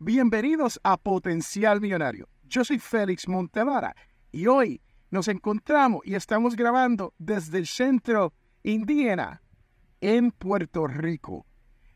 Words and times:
Bienvenidos 0.00 0.78
a 0.84 0.96
Potencial 0.96 1.80
Millonario. 1.80 2.28
Yo 2.44 2.64
soy 2.64 2.78
Félix 2.78 3.26
Montelara 3.26 3.96
y 4.30 4.46
hoy 4.46 4.80
nos 5.10 5.26
encontramos 5.26 6.02
y 6.04 6.14
estamos 6.14 6.54
grabando 6.54 7.14
desde 7.18 7.58
el 7.58 7.66
centro 7.66 8.32
indígena 8.62 9.42
en 10.00 10.30
Puerto 10.30 10.86
Rico. 10.86 11.46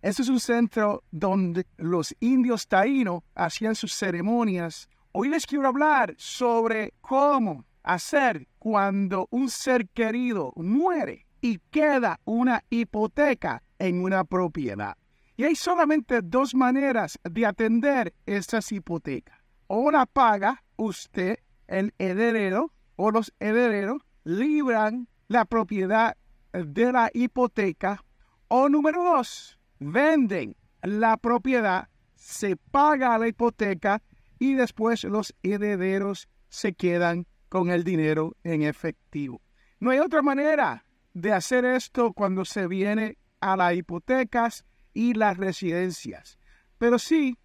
Este 0.01 0.23
es 0.23 0.29
un 0.29 0.41
centro 0.41 1.05
donde 1.13 1.65
los 1.77 2.13
indios 2.19 2.67
taínos 2.67 3.23
hacían 3.37 3.77
sus 3.77 3.95
ceremonias. 3.95 4.89
Hoy 5.13 5.29
les 5.29 5.47
quiero 5.47 5.69
hablar 5.69 6.13
sobre 6.19 6.95
cómo 7.03 7.67
hacer 7.85 8.49
cuando 8.59 9.29
un 9.31 9.49
ser 9.49 9.89
querido 9.91 10.53
muere 10.57 11.29
y 11.41 11.61
queda 11.71 12.19
una 12.25 12.65
hipoteca 12.69 13.63
en 13.79 14.03
una 14.03 14.25
propiedad. 14.25 14.97
Y 15.43 15.45
hay 15.45 15.57
solamente 15.57 16.21
dos 16.23 16.55
maneras 16.55 17.19
de 17.25 17.45
atender 17.45 18.15
estas 18.27 18.71
hipotecas. 18.71 19.41
O 19.67 19.91
la 19.91 20.07
paga 20.07 20.63
usted, 20.77 21.41
el 21.67 21.93
heredero, 21.99 22.73
o 22.95 23.11
los 23.11 23.35
herederos 23.41 24.03
libran 24.23 25.09
la 25.27 25.45
propiedad 25.45 26.17
de 26.53 26.93
la 26.93 27.11
hipoteca. 27.13 28.05
O 28.47 28.69
número 28.69 29.03
dos, 29.03 29.59
venden 29.81 30.55
la 30.81 31.17
propiedad, 31.17 31.89
se 32.15 32.55
paga 32.55 33.19
la 33.19 33.27
hipoteca 33.27 34.01
y 34.39 34.55
después 34.55 35.03
los 35.03 35.35
herederos 35.43 36.29
se 36.51 36.75
quedan 36.75 37.27
con 37.49 37.69
el 37.69 37.83
dinero 37.83 38.37
en 38.45 38.63
efectivo. 38.63 39.43
No 39.81 39.91
hay 39.91 39.99
otra 39.99 40.23
manera 40.23 40.85
de 41.15 41.33
hacer 41.33 41.65
esto 41.65 42.13
cuando 42.13 42.45
se 42.45 42.69
viene 42.69 43.19
a 43.41 43.57
las 43.57 43.75
hipotecas 43.75 44.65
y 44.93 45.15
las 45.15 45.37
residencias. 45.37 46.39
Pero 46.79 46.99
sí, 46.99 47.39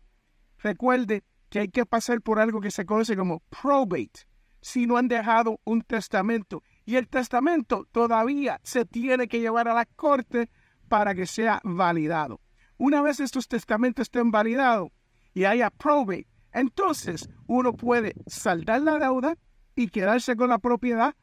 recuerde 0.60 1.24
que 1.50 1.60
hay 1.60 1.70
que 1.70 1.86
pasar 1.86 2.22
por 2.22 2.40
algo 2.40 2.62
que 2.62 2.72
se 2.72 2.86
conoce 2.86 3.16
como 3.16 3.40
probate, 3.62 4.28
si 4.62 4.86
no 4.86 4.98
han 4.98 5.08
dejado 5.08 5.60
un 5.64 5.82
testamento. 5.82 6.64
Y 6.86 6.96
el 6.96 7.08
testamento 7.08 7.88
todavía 7.92 8.60
se 8.64 8.86
tiene 8.86 9.28
que 9.28 9.40
llevar 9.40 9.68
a 9.68 9.74
la 9.74 9.86
corte 9.86 10.50
para 10.88 11.16
que 11.16 11.26
sea 11.26 11.62
validado. 11.64 12.42
Una 12.78 13.02
vez 13.02 13.20
estos 13.20 13.48
testamentos 13.48 14.04
estén 14.04 14.32
validados 14.32 14.90
y 15.34 15.46
haya 15.46 15.70
probate, 15.70 16.28
entonces 16.52 17.30
uno 17.48 17.74
puede 17.74 18.14
saldar 18.26 18.82
la 18.82 19.00
deuda 19.00 19.38
y 19.76 19.90
quedarse 19.90 20.36
con 20.36 20.50
la 20.50 20.60
propiedad 20.60 21.16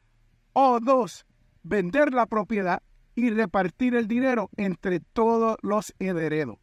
o 0.53 0.79
dos, 0.79 1.25
vender 1.63 2.13
la 2.13 2.25
propiedad 2.25 2.81
y 3.15 3.29
repartir 3.29 3.95
el 3.95 4.07
dinero 4.07 4.49
entre 4.57 4.99
todos 4.99 5.57
los 5.61 5.93
herederos. 5.99 6.57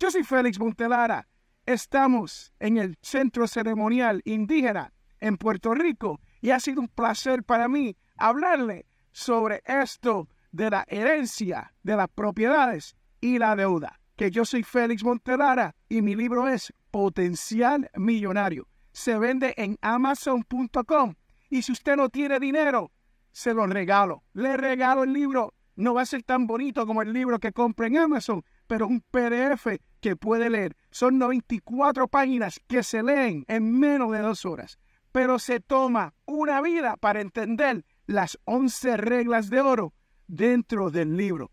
Yo 0.00 0.10
soy 0.10 0.24
Félix 0.24 0.58
Montelara. 0.58 1.28
Estamos 1.66 2.52
en 2.58 2.78
el 2.78 2.98
Centro 3.00 3.46
Ceremonial 3.46 4.20
Indígena 4.24 4.92
en 5.20 5.36
Puerto 5.36 5.74
Rico 5.74 6.20
y 6.40 6.50
ha 6.50 6.60
sido 6.60 6.80
un 6.80 6.88
placer 6.88 7.44
para 7.44 7.68
mí 7.68 7.96
hablarle 8.16 8.86
sobre 9.12 9.62
esto 9.64 10.28
de 10.52 10.70
la 10.70 10.84
herencia 10.88 11.72
de 11.82 11.96
las 11.96 12.08
propiedades 12.08 12.96
y 13.20 13.38
la 13.38 13.56
deuda. 13.56 14.00
Que 14.16 14.30
yo 14.30 14.44
soy 14.44 14.62
Félix 14.62 15.02
Montelara 15.02 15.74
y 15.88 16.02
mi 16.02 16.14
libro 16.14 16.48
es 16.48 16.72
Potencial 16.90 17.90
Millonario. 17.96 18.68
Se 18.92 19.18
vende 19.18 19.54
en 19.56 19.76
amazon.com 19.80 21.14
y 21.50 21.62
si 21.62 21.72
usted 21.72 21.96
no 21.96 22.08
tiene 22.08 22.38
dinero, 22.38 22.92
se 23.32 23.54
lo 23.54 23.66
regalo. 23.66 24.22
Le 24.32 24.56
regalo 24.56 25.02
el 25.02 25.12
libro 25.12 25.54
no 25.76 25.94
va 25.94 26.02
a 26.02 26.06
ser 26.06 26.22
tan 26.22 26.46
bonito 26.46 26.86
como 26.86 27.02
el 27.02 27.12
libro 27.12 27.38
que 27.38 27.52
compra 27.52 27.86
en 27.86 27.98
Amazon, 27.98 28.44
pero 28.66 28.86
es 28.86 28.90
un 28.90 29.00
PDF 29.00 29.66
que 30.00 30.16
puede 30.16 30.50
leer. 30.50 30.76
Son 30.90 31.18
94 31.18 32.08
páginas 32.08 32.60
que 32.66 32.82
se 32.82 33.02
leen 33.02 33.44
en 33.48 33.78
menos 33.78 34.12
de 34.12 34.20
dos 34.20 34.44
horas, 34.44 34.78
pero 35.12 35.38
se 35.38 35.60
toma 35.60 36.14
una 36.26 36.60
vida 36.60 36.96
para 36.96 37.20
entender 37.20 37.84
las 38.06 38.38
11 38.44 38.96
reglas 38.96 39.50
de 39.50 39.60
oro 39.60 39.94
dentro 40.26 40.90
del 40.90 41.16
libro. 41.16 41.50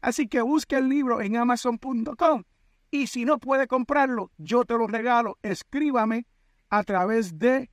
Así 0.00 0.28
que 0.28 0.40
busque 0.40 0.76
el 0.76 0.88
libro 0.88 1.20
en 1.20 1.36
amazon.com 1.36 2.44
y 2.90 3.08
si 3.08 3.24
no 3.24 3.38
puede 3.38 3.66
comprarlo, 3.66 4.30
yo 4.38 4.64
te 4.64 4.74
lo 4.74 4.86
regalo. 4.86 5.38
Escríbame 5.42 6.26
a 6.70 6.82
través 6.84 7.38
de 7.38 7.70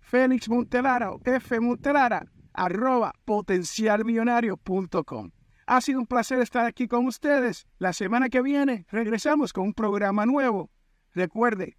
Félix 0.00 0.48
Montelara 0.48 1.10
o 1.10 1.20
F. 1.24 1.60
Montelara 1.60 2.26
arroba 2.54 3.12
potencialmillonario.com. 3.24 5.30
Ha 5.66 5.80
sido 5.80 6.00
un 6.00 6.06
placer 6.06 6.40
estar 6.40 6.66
aquí 6.66 6.88
con 6.88 7.06
ustedes. 7.06 7.66
La 7.78 7.92
semana 7.92 8.28
que 8.28 8.42
viene 8.42 8.86
regresamos 8.90 9.52
con 9.52 9.64
un 9.64 9.74
programa 9.74 10.26
nuevo. 10.26 10.70
Recuerde 11.12 11.76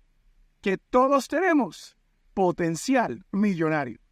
que 0.62 0.78
todos 0.78 1.28
tenemos 1.28 1.97
potencial 2.34 3.25
millonario. 3.31 4.00